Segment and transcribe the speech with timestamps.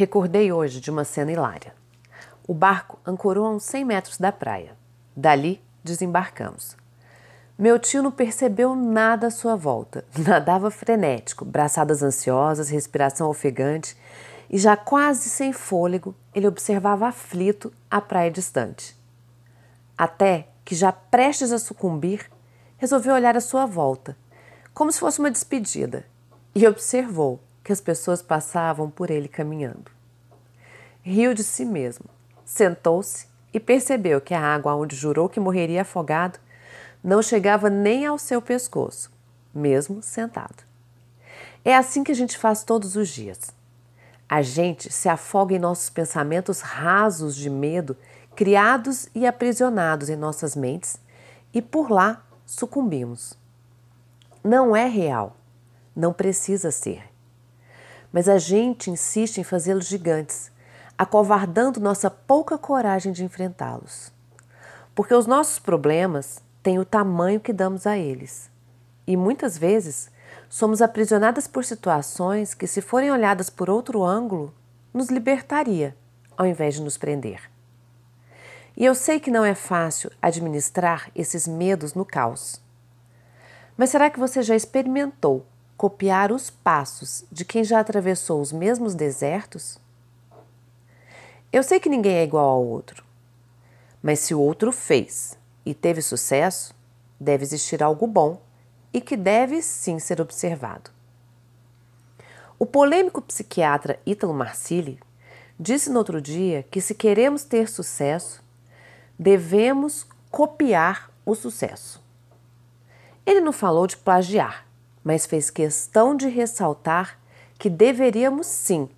[0.00, 1.74] Recordei hoje de uma cena hilária.
[2.48, 4.74] O barco ancorou a uns 100 metros da praia.
[5.14, 6.74] Dali, desembarcamos.
[7.58, 10.06] Meu tio não percebeu nada à sua volta.
[10.16, 13.94] Nadava frenético, braçadas ansiosas, respiração ofegante,
[14.48, 18.96] e já quase sem fôlego, ele observava aflito a praia distante.
[19.98, 22.30] Até que, já prestes a sucumbir,
[22.78, 24.16] resolveu olhar à sua volta,
[24.72, 26.06] como se fosse uma despedida,
[26.54, 27.38] e observou
[27.70, 29.92] que as pessoas passavam por ele caminhando.
[31.02, 32.06] Riu de si mesmo,
[32.44, 36.40] sentou-se e percebeu que a água onde jurou que morreria afogado
[37.00, 39.08] não chegava nem ao seu pescoço,
[39.54, 40.64] mesmo sentado.
[41.64, 43.38] É assim que a gente faz todos os dias.
[44.28, 47.96] A gente se afoga em nossos pensamentos rasos de medo,
[48.34, 50.98] criados e aprisionados em nossas mentes,
[51.54, 53.38] e por lá sucumbimos.
[54.42, 55.36] Não é real,
[55.94, 57.09] não precisa ser
[58.12, 60.50] mas a gente insiste em fazê-los gigantes,
[60.96, 64.12] acovardando nossa pouca coragem de enfrentá-los.
[64.94, 68.50] Porque os nossos problemas têm o tamanho que damos a eles.
[69.06, 70.10] E muitas vezes
[70.48, 74.52] somos aprisionadas por situações que, se forem olhadas por outro ângulo,
[74.92, 75.96] nos libertaria,
[76.36, 77.50] ao invés de nos prender.
[78.76, 82.60] E eu sei que não é fácil administrar esses medos no caos.
[83.76, 85.46] Mas será que você já experimentou
[85.80, 89.78] copiar os passos de quem já atravessou os mesmos desertos?
[91.50, 93.02] Eu sei que ninguém é igual ao outro,
[94.02, 96.74] mas se o outro fez e teve sucesso,
[97.18, 98.42] deve existir algo bom
[98.92, 100.90] e que deve sim ser observado.
[102.58, 105.00] O polêmico psiquiatra Ítalo Marcilli
[105.58, 108.44] disse no outro dia que se queremos ter sucesso,
[109.18, 112.04] devemos copiar o sucesso.
[113.24, 114.68] Ele não falou de plagiar,
[115.04, 117.18] mas fez questão de ressaltar
[117.58, 118.88] que deveríamos sim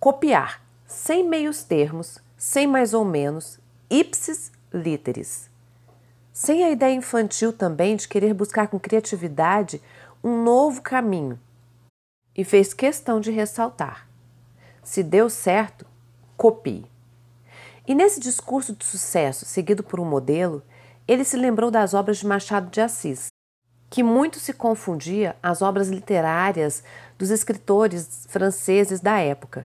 [0.00, 3.58] copiar, sem meios termos, sem mais ou menos,
[3.90, 5.48] ipsis literis.
[6.32, 9.82] Sem a ideia infantil também de querer buscar com criatividade
[10.22, 11.38] um novo caminho.
[12.36, 14.08] E fez questão de ressaltar:
[14.82, 15.84] se deu certo,
[16.36, 16.86] copie.
[17.86, 20.62] E nesse discurso de sucesso, seguido por um modelo,
[21.08, 23.28] ele se lembrou das obras de Machado de Assis,
[23.90, 26.82] que muito se confundia as obras literárias
[27.18, 29.62] dos escritores franceses da época,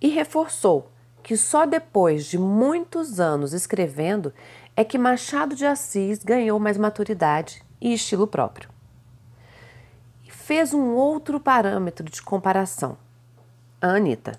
[0.00, 0.90] e reforçou
[1.22, 4.32] que só depois de muitos anos escrevendo
[4.76, 8.70] é que Machado de Assis ganhou mais maturidade e estilo próprio.
[10.24, 12.96] E fez um outro parâmetro de comparação.
[13.80, 14.38] A Anitta,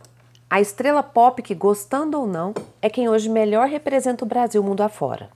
[0.49, 4.81] a estrela pop que, gostando ou não, é quem hoje melhor representa o Brasil mundo
[4.81, 5.29] afora.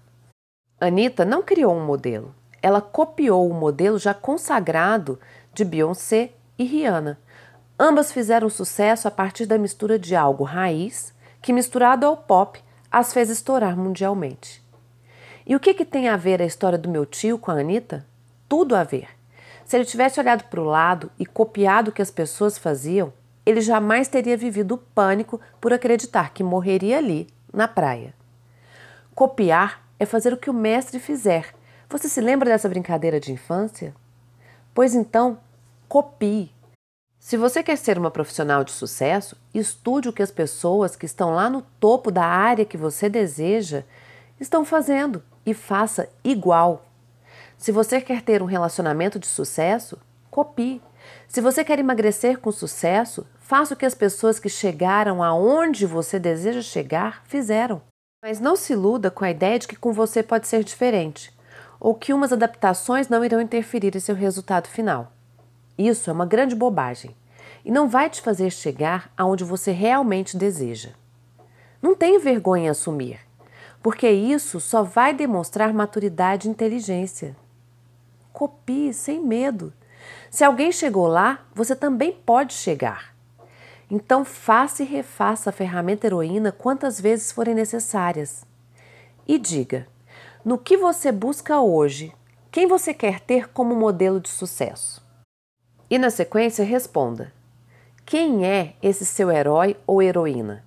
[0.79, 2.33] Anitta não criou um modelo,
[2.63, 5.19] ela copiou o modelo já consagrado
[5.53, 7.19] de Beyoncé e Rihanna.
[7.78, 13.12] Ambas fizeram sucesso a partir da mistura de algo raiz, que misturado ao pop as
[13.12, 14.63] fez estourar mundialmente.
[15.46, 18.06] E o que, que tem a ver a história do meu tio com a Anitta?
[18.47, 19.09] Tudo a ver.
[19.66, 23.12] Se ele tivesse olhado para o lado e copiado o que as pessoas faziam,
[23.45, 28.13] ele jamais teria vivido o pânico por acreditar que morreria ali, na praia.
[29.13, 31.53] Copiar é fazer o que o mestre fizer,
[31.94, 33.94] você se lembra dessa brincadeira de infância?
[34.74, 35.38] Pois então,
[35.88, 36.52] copie.
[37.20, 41.36] Se você quer ser uma profissional de sucesso, estude o que as pessoas que estão
[41.36, 43.84] lá no topo da área que você deseja
[44.40, 46.84] estão fazendo e faça igual.
[47.59, 50.00] Se você quer ter um relacionamento de sucesso,
[50.31, 50.81] copie.
[51.28, 56.18] Se você quer emagrecer com sucesso, faça o que as pessoas que chegaram aonde você
[56.18, 57.84] deseja chegar fizeram.
[58.24, 61.31] Mas não se iluda com a ideia de que com você pode ser diferente
[61.83, 65.11] ou que umas adaptações não irão interferir em seu resultado final.
[65.77, 67.13] Isso é uma grande bobagem
[67.66, 70.91] e não vai te fazer chegar aonde você realmente deseja.
[71.81, 73.19] Não tenha vergonha em assumir,
[73.81, 77.35] porque isso só vai demonstrar maturidade e inteligência.
[78.31, 79.73] Copie sem medo.
[80.31, 83.13] Se alguém chegou lá, você também pode chegar.
[83.91, 88.45] Então faça e refaça a ferramenta heroína quantas vezes forem necessárias.
[89.27, 89.86] E diga:
[90.44, 92.13] no que você busca hoje?
[92.51, 95.01] Quem você quer ter como modelo de sucesso?
[95.90, 97.31] E na sequência responda:
[98.06, 100.66] Quem é esse seu herói ou heroína?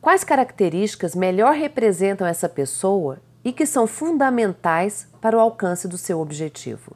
[0.00, 6.20] Quais características melhor representam essa pessoa e que são fundamentais para o alcance do seu
[6.20, 6.94] objetivo?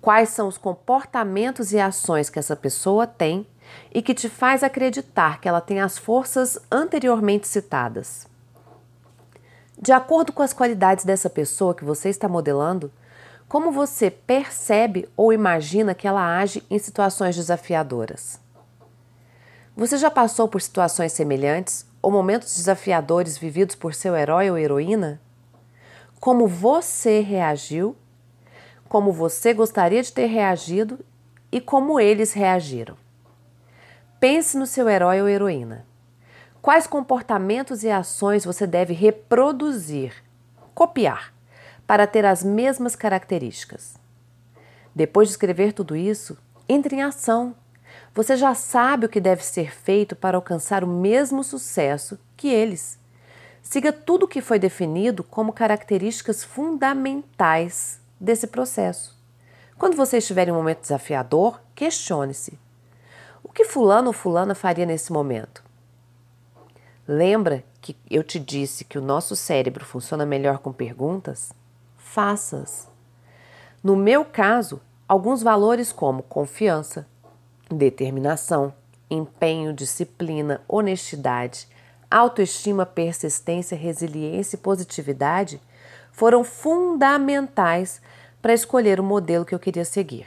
[0.00, 3.46] Quais são os comportamentos e ações que essa pessoa tem
[3.92, 8.27] e que te faz acreditar que ela tem as forças anteriormente citadas?
[9.80, 12.90] De acordo com as qualidades dessa pessoa que você está modelando,
[13.48, 18.40] como você percebe ou imagina que ela age em situações desafiadoras?
[19.76, 25.20] Você já passou por situações semelhantes ou momentos desafiadores vividos por seu herói ou heroína?
[26.18, 27.94] Como você reagiu,
[28.88, 30.98] como você gostaria de ter reagido
[31.52, 32.96] e como eles reagiram.
[34.18, 35.86] Pense no seu herói ou heroína.
[36.60, 40.12] Quais comportamentos e ações você deve reproduzir,
[40.74, 41.32] copiar,
[41.86, 43.96] para ter as mesmas características?
[44.94, 46.36] Depois de escrever tudo isso,
[46.68, 47.54] entre em ação
[48.14, 52.98] você já sabe o que deve ser feito para alcançar o mesmo sucesso que eles.
[53.62, 59.16] Siga tudo o que foi definido como características fundamentais desse processo.
[59.78, 62.58] Quando você estiver em um momento desafiador, questione-se:
[63.42, 65.62] o que Fulano ou Fulana faria nesse momento?
[67.10, 71.54] Lembra que eu te disse que o nosso cérebro funciona melhor com perguntas?
[71.96, 72.86] Faças.
[73.82, 74.78] No meu caso,
[75.08, 77.08] alguns valores como confiança,
[77.70, 78.74] determinação,
[79.08, 81.66] empenho, disciplina, honestidade,
[82.10, 85.62] autoestima, persistência, resiliência e positividade
[86.12, 88.02] foram fundamentais
[88.42, 90.26] para escolher o modelo que eu queria seguir.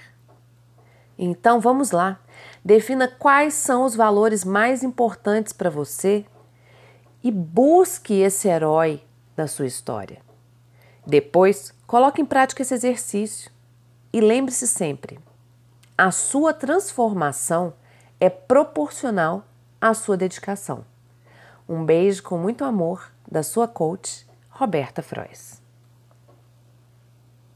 [1.16, 2.20] Então vamos lá,
[2.66, 6.26] defina quais são os valores mais importantes para você
[7.24, 9.04] e busque esse herói
[9.38, 10.22] na sua história.
[11.06, 13.52] Depois, coloque em prática esse exercício
[14.14, 15.20] e lembre-se sempre:
[15.98, 17.74] a sua transformação
[18.20, 19.46] é proporcional
[19.80, 20.86] à sua dedicação.
[21.68, 25.61] Um beijo com muito amor da sua coach, Roberta Frois.